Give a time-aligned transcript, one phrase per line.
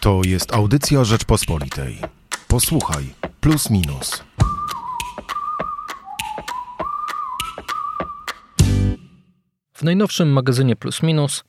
[0.00, 1.98] To jest audycja Rzeczpospolitej.
[2.48, 3.04] Posłuchaj,
[3.40, 4.24] plus minus.
[9.72, 11.44] W najnowszym magazynie Plus Minus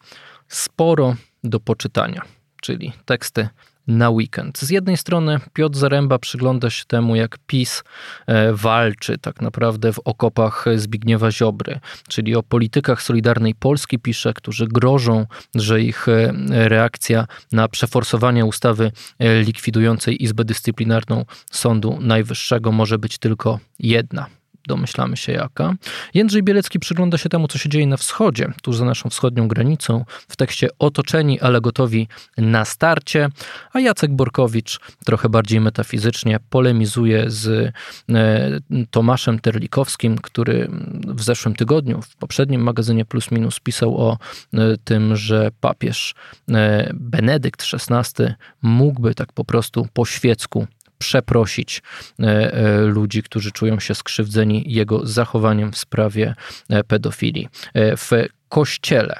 [0.47, 2.21] sporo do poczytania,
[2.61, 3.49] czyli teksty
[3.87, 4.59] na weekend.
[4.59, 7.83] Z jednej strony Piotr Zaręba przygląda się temu, jak PiS
[8.27, 14.67] e, walczy tak naprawdę w okopach Zbigniewa Ziobry, czyli o politykach Solidarnej Polski pisze, którzy
[14.67, 15.25] grożą,
[15.55, 23.17] że ich e, reakcja na przeforsowanie ustawy e, likwidującej Izbę Dyscyplinarną Sądu Najwyższego może być
[23.17, 24.25] tylko jedna–
[24.67, 25.73] domyślamy się jaka.
[26.13, 30.05] Jędrzej Bielecki przygląda się temu, co się dzieje na wschodzie, tuż za naszą wschodnią granicą,
[30.27, 33.29] w tekście otoczeni, ale gotowi na starcie,
[33.73, 37.73] a Jacek Borkowicz trochę bardziej metafizycznie polemizuje z
[38.09, 38.51] e,
[38.91, 40.69] Tomaszem Terlikowskim, który
[41.07, 44.17] w zeszłym tygodniu, w poprzednim magazynie Plus Minus pisał o
[44.53, 46.15] e, tym, że papież
[46.49, 48.25] e, Benedykt XVI
[48.61, 50.67] mógłby tak po prostu po świecku
[51.01, 51.81] przeprosić
[52.19, 56.35] e, e, ludzi, którzy czują się skrzywdzeni jego zachowaniem w sprawie
[56.69, 57.47] e, pedofilii.
[57.75, 58.11] W
[58.51, 59.15] kościele.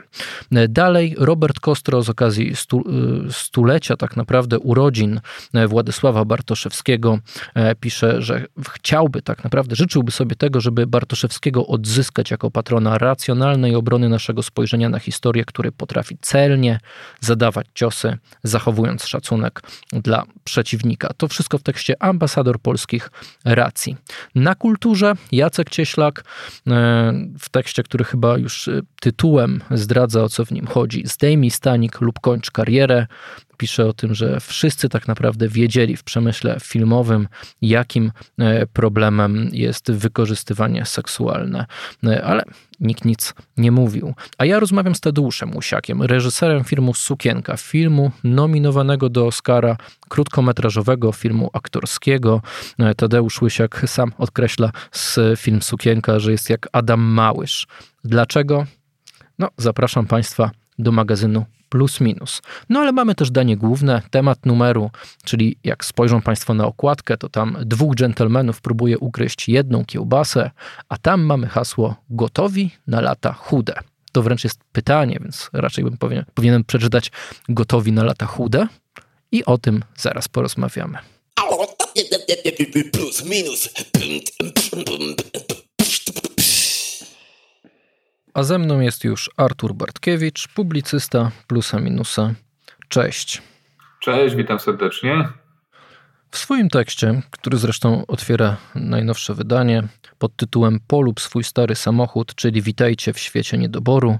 [0.70, 2.84] Dalej Robert Kostro z okazji stu,
[3.30, 5.22] stulecia tak naprawdę urodzin
[5.68, 7.20] Władysława Bartoszewskiego
[7.80, 14.10] pisze, że chciałby tak naprawdę, życzyłby sobie tego, żeby Bartoszewskiego odzyskać jako patrona racjonalnej obrony
[14.10, 16.80] naszego spojrzenia na historię, który potrafi celnie
[17.20, 19.62] zadawać ciosy, zachowując szacunek
[19.94, 21.10] dla przeciwnika.
[21.18, 23.10] To wszystko w tekście ambasador polskich
[23.46, 23.98] racji.
[24.36, 26.24] Na kulturze Jacek Cieślak
[27.40, 28.70] w tekście, który chyba już
[29.02, 31.04] tytuł tytułem zdradza o co w nim chodzi.
[31.06, 33.08] Zdejmij stanik lub kończ karierę.
[33.58, 37.28] Pisze o tym, że wszyscy tak naprawdę wiedzieli w przemyśle filmowym,
[37.62, 41.66] jakim e, problemem jest wykorzystywanie seksualne,
[42.06, 42.44] e, ale
[42.80, 44.14] nikt nic nie mówił.
[44.38, 49.78] A ja rozmawiam z Tadeuszem Usiakiem, reżyserem filmu Sukienka, filmu nominowanego do Oscara,
[50.10, 52.42] krótkometrażowego filmu aktorskiego.
[52.80, 57.68] E, Tadeusz Łysiak sam odkreśla z film Sukienka, że jest jak Adam Małysz.
[58.04, 58.66] Dlaczego?
[59.42, 62.42] No, zapraszam Państwa do magazynu Plus Minus.
[62.70, 64.92] No ale mamy też danie główne, temat numeru,
[65.24, 70.52] czyli jak spojrzą Państwo na okładkę, to tam dwóch dżentelmenów próbuje ugryźć jedną kiełbasę,
[70.90, 73.74] a tam mamy hasło gotowi na lata chude.
[74.12, 77.12] To wręcz jest pytanie, więc raczej bym powinien, powinienem przeczytać
[77.50, 78.68] gotowi na lata chude
[79.32, 80.98] i o tym zaraz porozmawiamy.
[82.92, 83.70] Plus minus.
[88.42, 92.34] A ze mną jest już Artur Bartkiewicz, publicysta Plusa Minusa.
[92.88, 93.42] Cześć.
[94.00, 95.28] Cześć, witam serdecznie.
[96.32, 99.84] W swoim tekście, który zresztą otwiera najnowsze wydanie
[100.20, 104.18] pod tytułem Polub swój stary samochód, czyli Witajcie w świecie niedoboru,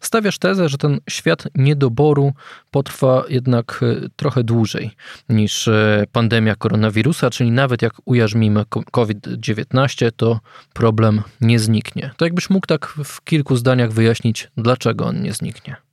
[0.00, 2.32] stawiasz tezę, że ten świat niedoboru
[2.70, 4.90] potrwa jednak e, trochę dłużej
[5.28, 10.40] niż e, pandemia koronawirusa, czyli nawet jak ujarzmimy COVID-19, to
[10.72, 12.10] problem nie zniknie.
[12.16, 15.91] To jakbyś mógł tak w kilku zdaniach wyjaśnić, dlaczego on nie zniknie.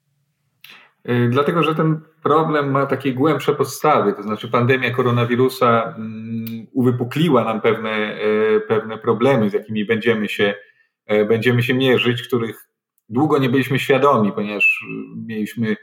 [1.07, 7.43] Y, dlatego, że ten problem ma takie głębsze podstawy, to znaczy pandemia koronawirusa mm, uwypukliła
[7.43, 10.53] nam pewne, y, pewne problemy, z jakimi będziemy się,
[11.11, 12.67] y, będziemy się mierzyć, których
[13.09, 14.85] długo nie byliśmy świadomi, ponieważ
[15.27, 15.75] mieliśmy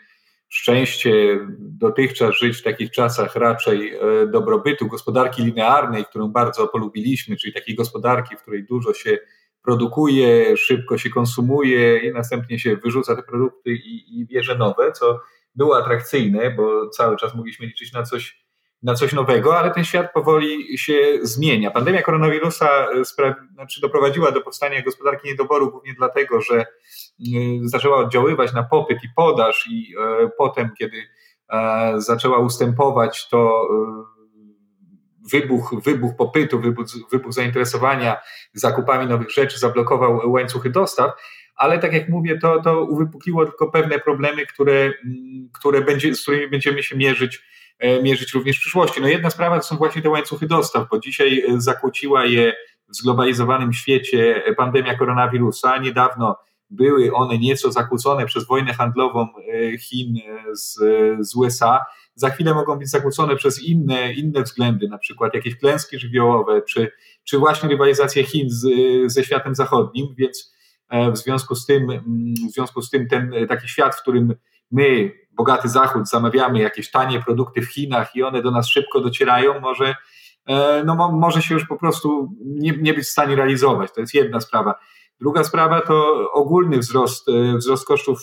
[0.48, 3.92] szczęście dotychczas żyć w takich czasach raczej
[4.32, 9.18] dobrobytu, gospodarki linearnej, którą bardzo polubiliśmy, czyli takiej gospodarki, w której dużo się
[9.66, 15.20] produkuje, szybko się konsumuje i następnie się wyrzuca te produkty i, i bierze nowe, co
[15.54, 18.44] było atrakcyjne, bo cały czas mogliśmy liczyć na coś,
[18.82, 21.70] na coś nowego, ale ten świat powoli się zmienia.
[21.70, 26.64] Pandemia koronawirusa e, sprawi, znaczy doprowadziła do powstania gospodarki niedoboru głównie dlatego, że e,
[27.62, 31.02] zaczęła oddziaływać na popyt i podaż i e, potem, kiedy
[31.96, 33.68] zaczęła ustępować, to
[35.32, 38.16] wybuch, wybuch popytu, wybuch, wybuch zainteresowania
[38.54, 41.10] zakupami nowych rzeczy zablokował łańcuchy dostaw,
[41.56, 46.22] ale tak jak mówię, to, to uwypukliło tylko pewne problemy, które, mm, które będzie, z
[46.22, 47.42] którymi będziemy się mierzyć,
[47.78, 49.00] e, mierzyć również w przyszłości.
[49.00, 52.54] No jedna sprawa to są właśnie te łańcuchy dostaw, bo dzisiaj e, zakłóciła je
[52.88, 55.78] w zglobalizowanym świecie pandemia koronawirusa.
[55.78, 56.36] Niedawno
[56.70, 60.14] były one nieco zakłócone przez wojnę handlową e, Chin
[60.52, 60.78] z,
[61.20, 61.80] z USA
[62.16, 66.92] za chwilę mogą być zakłócone przez inne, inne względy, na przykład jakieś klęski żywiołowe, czy,
[67.24, 68.66] czy właśnie rywalizację Chin z,
[69.12, 70.54] ze światem zachodnim, więc
[70.88, 72.04] e, w związku z tym, mm,
[72.50, 74.34] w związku z tym ten taki świat, w którym
[74.70, 79.60] my, bogaty Zachód, zamawiamy jakieś tanie produkty w Chinach i one do nas szybko docierają,
[79.60, 79.94] może,
[80.46, 83.92] e, no, może się już po prostu nie, nie być w stanie realizować.
[83.94, 84.74] To jest jedna sprawa.
[85.20, 87.26] Druga sprawa to ogólny wzrost,
[87.58, 88.18] wzrost kosztów,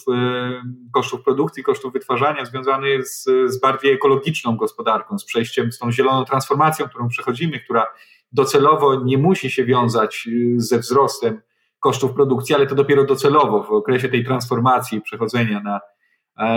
[0.93, 6.25] kosztów produkcji, kosztów wytwarzania związany z, z bardziej ekologiczną gospodarką, z przejściem, z tą zieloną
[6.25, 7.85] transformacją, którą przechodzimy, która
[8.31, 11.41] docelowo nie musi się wiązać ze wzrostem
[11.79, 15.81] kosztów produkcji, ale to dopiero docelowo w okresie tej transformacji, przechodzenia na,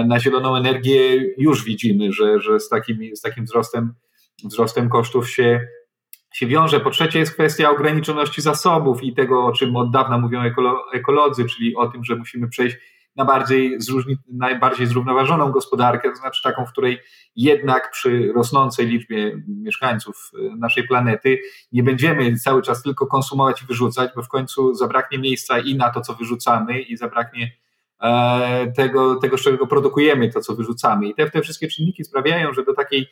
[0.05, 3.95] na zieloną energię już widzimy, że, że z, takim, z takim wzrostem,
[4.45, 5.69] wzrostem kosztów się,
[6.37, 6.81] się wiąże.
[6.81, 11.45] Po trzecie jest kwestia ograniczoności zasobów i tego, o czym od dawna mówią ekolo, ekolodzy,
[11.45, 12.77] czyli o tym, że musimy przejść
[13.17, 16.99] na bardziej, zróżni, najbardziej zrównoważoną gospodarkę, to znaczy taką, w której
[17.37, 21.39] jednak przy rosnącej liczbie mieszkańców e, naszej planety
[21.73, 25.91] nie będziemy cały czas tylko konsumować i wyrzucać, bo w końcu zabraknie miejsca i na
[25.91, 27.53] to, co wyrzucamy, i zabraknie
[28.03, 31.09] e, tego, tego z czego produkujemy to, co wyrzucamy.
[31.09, 33.07] I te, te wszystkie czynniki sprawiają, że do takiej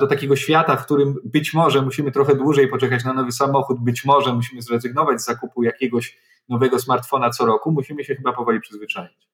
[0.00, 4.04] do takiego świata, w którym być może musimy trochę dłużej poczekać na nowy samochód, być
[4.04, 6.18] może musimy zrezygnować z zakupu jakiegoś
[6.48, 9.33] nowego smartfona co roku, musimy się chyba powoli przyzwyczaić.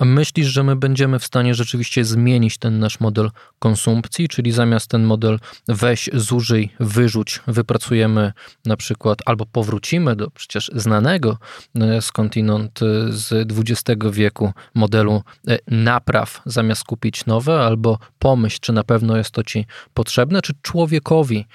[0.00, 4.90] A myślisz, że my będziemy w stanie rzeczywiście zmienić ten nasz model konsumpcji, czyli zamiast
[4.90, 5.38] ten model
[5.68, 8.32] weź, zużyj, wyrzuć, wypracujemy
[8.64, 11.38] na przykład albo powrócimy do przecież znanego
[11.74, 18.72] e, skądinąd e, z XX wieku modelu e, napraw, zamiast kupić nowe, albo pomyśl, czy
[18.72, 21.46] na pewno jest to ci potrzebne, czy człowiekowi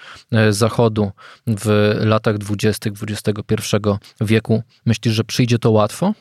[0.50, 1.12] Zachodu
[1.48, 3.76] w latach dwudziestych XXI
[4.22, 6.14] wieku myślisz, że przyjdzie to łatwo?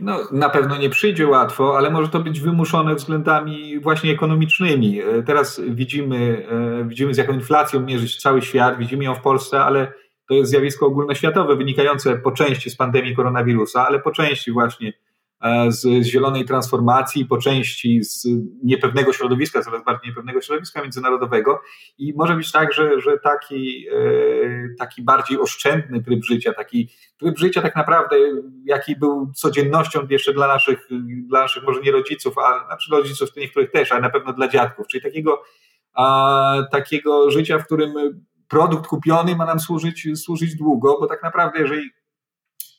[0.00, 5.00] No, na pewno nie przyjdzie łatwo, ale może to być wymuszone względami właśnie ekonomicznymi.
[5.00, 9.64] E, teraz widzimy, e, widzimy z jaką inflacją mierzyć cały świat, widzimy ją w Polsce,
[9.64, 9.92] ale
[10.28, 14.92] to jest zjawisko ogólnoświatowe, wynikające po części z pandemii koronawirusa, ale po części właśnie
[15.68, 18.26] z, z zielonej transformacji, po części z
[18.62, 21.60] niepewnego środowiska, coraz bardziej niepewnego środowiska międzynarodowego.
[21.98, 26.88] I może być tak, że, że taki, e, taki bardziej oszczędny tryb życia, taki
[27.18, 28.16] tryb życia tak naprawdę,
[28.64, 30.88] jaki był codziennością jeszcze dla naszych,
[31.28, 34.86] dla naszych może nie rodziców, a znaczy rodziców niektórych też, ale na pewno dla dziadków,
[34.86, 35.42] czyli takiego,
[35.94, 37.92] a, takiego życia, w którym
[38.48, 41.90] produkt kupiony ma nam służyć, służyć długo, bo tak naprawdę jeżeli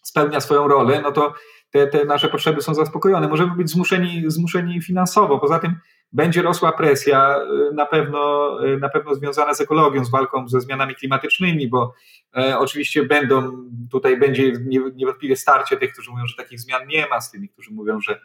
[0.04, 1.34] spełnia swoją rolę, no to
[1.72, 3.28] te, te nasze potrzeby są zaspokojone.
[3.28, 5.40] Możemy być zmuszeni, zmuszeni finansowo.
[5.40, 5.76] Poza tym
[6.14, 7.38] będzie rosła presja,
[7.72, 11.94] y, na pewno, y, na pewno związana z ekologią, z walką ze zmianami klimatycznymi, bo
[12.38, 13.52] e, oczywiście będą,
[13.92, 14.52] tutaj będzie
[14.96, 18.20] niewątpliwie starcie tych, którzy mówią, że takich zmian nie ma, z tymi, którzy mówią, że,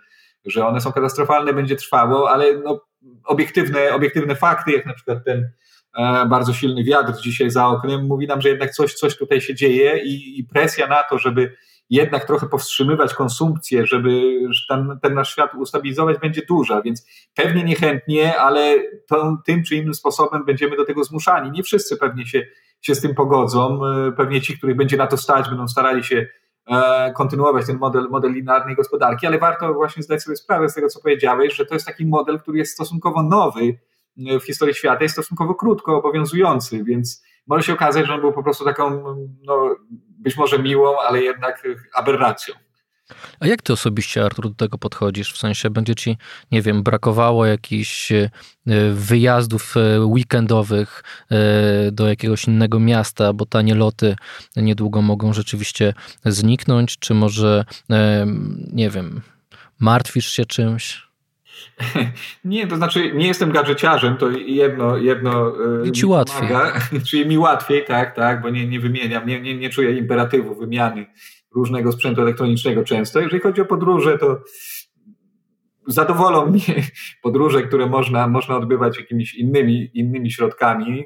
[0.44, 2.80] że one są katastrofalne, będzie trwało, ale no,
[3.24, 5.50] obiektywne, obiektywne fakty, jak na przykład ten
[5.98, 9.54] e, bardzo silny wiatr dzisiaj za oknem, mówi nam, że jednak coś, coś tutaj się
[9.54, 11.56] dzieje i, i presja na to, żeby
[11.90, 18.40] jednak trochę powstrzymywać konsumpcję, żeby ten, ten nasz świat ustabilizować, będzie duża, więc pewnie niechętnie,
[18.40, 18.78] ale
[19.08, 21.50] to, tym czy innym sposobem będziemy do tego zmuszani.
[21.50, 22.46] Nie wszyscy pewnie się,
[22.82, 26.26] się z tym pogodzą, e, pewnie ci, których będzie na to stać, będą starali się
[26.70, 30.88] e, kontynuować ten model, model linearnej gospodarki, ale warto właśnie zdać sobie sprawę z tego,
[30.88, 33.78] co powiedziałeś, że to jest taki model, który jest stosunkowo nowy
[34.40, 38.42] w historii świata, jest stosunkowo krótko obowiązujący, więc może się okazać, że on był po
[38.42, 39.76] prostu taką no,
[40.18, 41.62] być może miłą, ale jednak
[41.94, 42.54] aberracją.
[43.40, 45.32] A jak ty osobiście, Artur, do tego podchodzisz?
[45.32, 46.16] W sensie będzie ci,
[46.52, 48.30] nie wiem, brakowało jakichś e,
[48.92, 51.36] wyjazdów e, weekendowych e,
[51.92, 54.16] do jakiegoś innego miasta, bo tanie loty
[54.56, 55.94] niedługo mogą rzeczywiście
[56.24, 57.64] zniknąć, czy może,
[58.72, 59.20] nie wiem,
[59.80, 61.05] martwisz się czymś?
[62.44, 65.52] Nie, to znaczy nie jestem gadżeciarzem, to jedno, jedno
[65.84, 66.48] I ci łatwiej.
[66.48, 70.54] Pomaga, czyli mi łatwiej, tak, tak, bo nie, nie wymieniam, nie, nie, nie czuję imperatywu
[70.54, 71.06] wymiany
[71.54, 73.20] różnego sprzętu elektronicznego często.
[73.20, 74.40] Jeżeli chodzi o podróże, to
[75.86, 76.82] zadowolą mnie
[77.22, 81.04] podróże, które można, można odbywać jakimiś innymi, innymi środkami,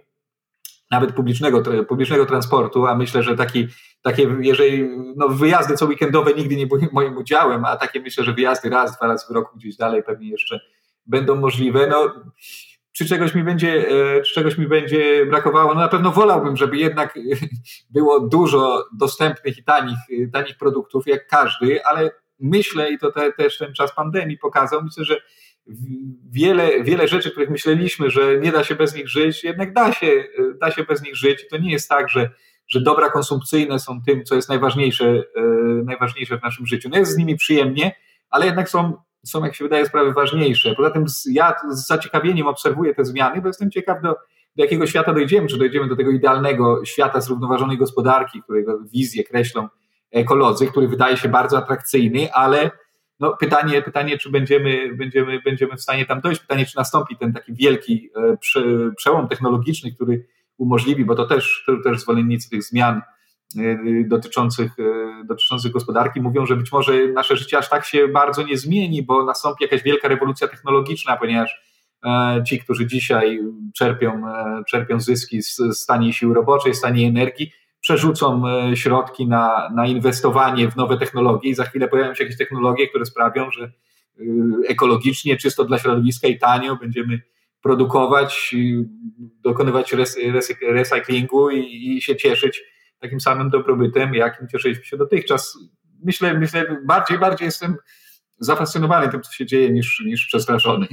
[0.91, 3.69] nawet publicznego, publicznego transportu, a myślę, że taki,
[4.03, 8.33] takie, jeżeli no, wyjazdy co weekendowe nigdy nie były moim udziałem, a takie myślę, że
[8.33, 10.61] wyjazdy raz, dwa razy w roku gdzieś dalej pewnie jeszcze
[11.07, 11.87] będą możliwe.
[11.87, 12.15] No,
[12.93, 15.75] czy czegoś mi będzie, e, czy czegoś mi będzie brakowało?
[15.75, 17.19] No na pewno wolałbym, żeby jednak
[17.95, 19.99] było dużo dostępnych i tanich,
[20.33, 25.05] tanich produktów, jak każdy, ale myślę, i to te, też ten czas pandemii pokazał, myślę,
[25.05, 25.21] że
[26.31, 30.25] wiele, wiele rzeczy, których myśleliśmy, że nie da się bez nich żyć, jednak da się,
[30.61, 31.49] da się bez nich żyć.
[31.49, 32.31] To nie jest tak, że,
[32.69, 35.43] że dobra konsumpcyjne są tym, co jest najważniejsze, e,
[35.85, 36.89] najważniejsze w naszym życiu.
[36.93, 37.93] No jest z nimi przyjemnie,
[38.31, 38.93] ale jednak są,
[39.25, 40.75] są, jak się wydaje, sprawy ważniejsze.
[40.75, 44.09] Poza tym ja z zaciekawieniem obserwuję te zmiany, bo jestem ciekaw, do,
[44.57, 49.69] do jakiego świata dojdziemy, czy dojdziemy do tego idealnego świata zrównoważonej gospodarki, którego wizję kreślą
[50.13, 52.71] ekolodzy, który wydaje się bardzo atrakcyjny, ale
[53.21, 57.33] no, pytanie, pytanie, czy będziemy, będziemy, będziemy w stanie tam dojść, pytanie, czy nastąpi ten
[57.33, 58.37] taki wielki e,
[58.97, 60.27] przełom technologiczny, który
[60.59, 63.03] umożliwi, bo to też, to też zwolennicy tych zmian
[64.05, 64.73] dotyczących,
[65.25, 69.25] dotyczących gospodarki mówią, że być może nasze życie aż tak się bardzo nie zmieni, bo
[69.25, 71.63] nastąpi jakaś wielka rewolucja technologiczna, ponieważ
[72.47, 73.41] ci, którzy dzisiaj
[73.77, 74.23] czerpią,
[74.69, 78.43] czerpią zyski z, z taniej siły roboczej, z taniej energii, przerzucą
[78.75, 83.05] środki na, na inwestowanie w nowe technologie i za chwilę pojawią się jakieś technologie, które
[83.07, 83.73] sprawią, że
[84.69, 87.21] ekologicznie, czysto dla środowiska i tanio będziemy
[87.63, 88.55] produkować,
[89.41, 89.95] dokonywać
[90.63, 92.63] recyklingu i, i się cieszyć
[93.01, 95.59] takim samym dobrobytem, jakim cieszyliśmy się dotychczas.
[96.05, 97.77] Myślę, myślę bardziej, bardziej jestem
[98.39, 100.87] zafascynowany tym, co się dzieje, niż, niż przestraszony.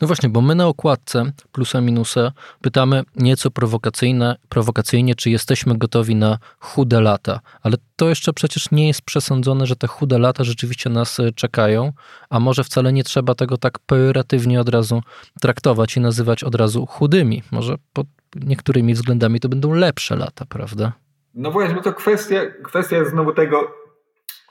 [0.00, 6.16] No właśnie, bo my na okładce plusa minusa pytamy nieco prowokacyjne, prowokacyjnie, czy jesteśmy gotowi
[6.16, 7.40] na chude lata.
[7.62, 11.92] Ale to jeszcze przecież nie jest przesądzone, że te chude lata rzeczywiście nas e, czekają,
[12.30, 15.02] a może wcale nie trzeba tego tak pejoratywnie od razu
[15.40, 17.42] traktować i nazywać od razu chudymi.
[17.50, 20.92] Może pod niektórymi względami to będą lepsze lata, prawda?
[21.34, 23.82] No właśnie, bo to kwestia, kwestia znowu tego,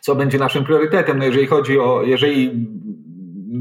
[0.02, 1.18] co będzie naszym priorytetem.
[1.18, 2.68] No jeżeli chodzi o, jeżeli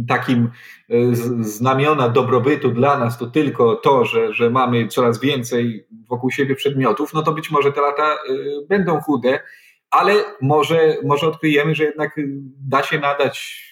[0.09, 0.51] takim
[0.89, 0.95] e,
[1.41, 7.15] znamiona dobrobytu dla nas to tylko to, że, że mamy coraz więcej wokół siebie przedmiotów,
[7.15, 8.17] no to być może te lata e,
[8.69, 9.41] będą chude,
[9.91, 12.21] ale może, może odkryjemy, że jednak
[12.69, 13.67] da się nadać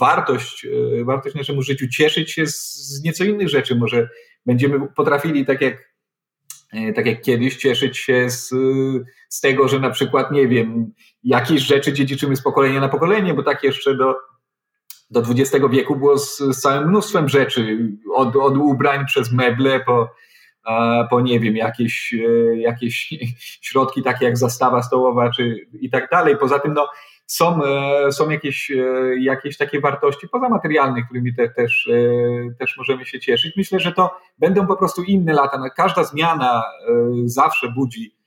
[0.00, 0.66] wartość,
[1.00, 3.76] e, wartość naszemu życiu, cieszyć się z, z nieco innych rzeczy.
[3.76, 4.08] Może
[4.46, 5.90] będziemy potrafili, tak jak,
[6.94, 8.48] tak jak kiedyś, cieszyć się z,
[9.28, 10.92] z tego, że na przykład, nie wiem,
[11.24, 14.14] jakieś rzeczy dziedziczymy z pokolenia na pokolenie, bo tak jeszcze do,
[15.10, 17.78] do XX wieku było z, z całym mnóstwem rzeczy,
[18.14, 20.08] od, od ubrań przez meble po,
[21.10, 23.14] po nie wiem, jakieś, e, jakieś
[23.68, 26.36] środki takie jak zastawa stołowa czy i tak dalej.
[26.36, 26.88] Poza tym no,
[27.26, 28.74] są, e, są jakieś, e,
[29.20, 31.88] jakieś takie wartości pozamaterialne, którymi te, też,
[32.58, 33.56] też możemy się cieszyć.
[33.56, 35.58] Myślę, że to będą po prostu inne lata.
[35.58, 36.62] No, każda zmiana
[37.24, 38.19] zawsze budzi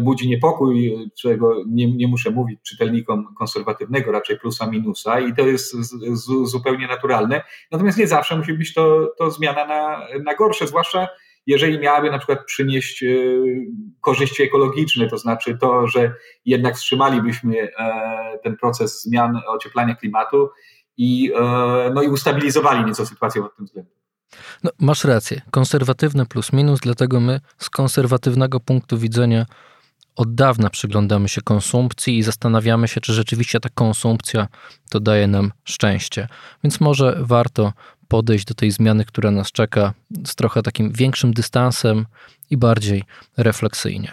[0.00, 5.72] budzi niepokój, czego nie, nie muszę mówić czytelnikom konserwatywnego, raczej plusa minusa i to jest
[5.72, 5.90] z,
[6.24, 7.42] z, zupełnie naturalne.
[7.70, 11.08] Natomiast nie zawsze musi być to, to zmiana na, na gorsze, zwłaszcza
[11.46, 13.06] jeżeli miałaby na przykład przynieść e,
[14.00, 16.14] korzyści ekologiczne, to znaczy to, że
[16.44, 20.50] jednak wstrzymalibyśmy e, ten proces zmian ocieplania klimatu
[20.96, 21.32] i,
[21.94, 23.99] no i ustabilizowali nieco sytuację pod tym względem.
[24.64, 25.40] No, masz rację.
[25.50, 29.46] Konserwatywne plus minus, dlatego my z konserwatywnego punktu widzenia
[30.16, 34.48] od dawna przyglądamy się konsumpcji i zastanawiamy się, czy rzeczywiście ta konsumpcja
[34.90, 36.28] to daje nam szczęście.
[36.64, 37.72] Więc może warto
[38.08, 39.94] podejść do tej zmiany, która nas czeka,
[40.26, 42.06] z trochę takim większym dystansem
[42.50, 43.04] i bardziej
[43.36, 44.12] refleksyjnie.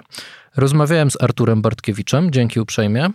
[0.56, 2.32] Rozmawiałem z Arturem Bartkiewiczem.
[2.32, 3.10] Dzięki uprzejmie.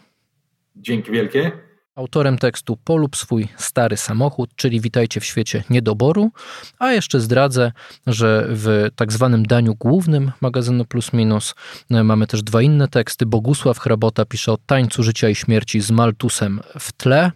[0.76, 1.52] Dzięki wielkie.
[1.94, 6.30] Autorem tekstu Polub swój stary samochód, czyli Witajcie w świecie niedoboru,
[6.78, 7.72] a jeszcze zdradzę,
[8.06, 11.54] że w tak zwanym daniu głównym magazynu Plus Minus
[11.90, 13.26] e, mamy też dwa inne teksty.
[13.26, 17.30] Bogusław Hrabota pisze o tańcu życia i śmierci z Maltusem w tle,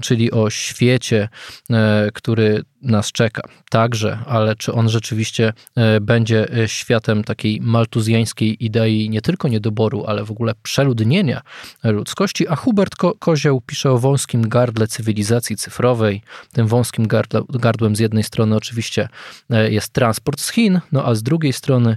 [0.00, 1.28] czyli o świecie,
[1.70, 9.10] e, który nas czeka także, ale czy on rzeczywiście e, będzie światem takiej maltuzjańskiej idei
[9.10, 11.42] nie tylko niedoboru, ale w ogóle przeludnienia
[11.84, 16.22] ludzkości, a Hubert Ko Kozioł pisze o wąskim gardle cywilizacji cyfrowej.
[16.52, 19.08] Tym wąskim gardle, gardłem z jednej strony oczywiście
[19.50, 21.96] e, jest transport z Chin, no a z drugiej strony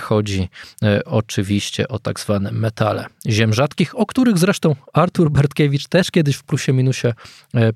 [0.00, 0.48] chodzi
[1.04, 6.44] oczywiście o tak zwane metale ziem rzadkich, o których zresztą Artur Bartkiewicz też kiedyś w
[6.44, 7.14] Plusie Minusie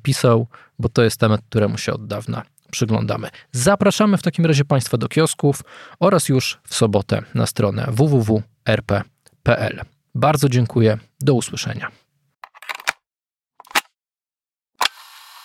[0.03, 0.47] pisał
[0.81, 3.29] bo to jest temat, któremu się od dawna przyglądamy.
[3.53, 5.63] Zapraszamy w takim razie Państwa do kiosków
[6.01, 9.81] oraz już w sobotę na stronę www.rp.pl.
[10.15, 11.91] Bardzo dziękuję, do usłyszenia.